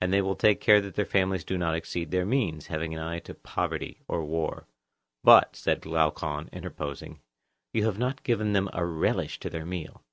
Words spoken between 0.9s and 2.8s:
their families do not exceed their means;